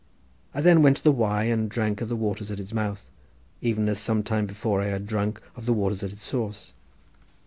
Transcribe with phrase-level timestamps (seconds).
[0.51, 3.07] I then went to the Wye and drank of the waters at its mouth,
[3.61, 6.73] even as sometime before I had drunk of the waters at its source.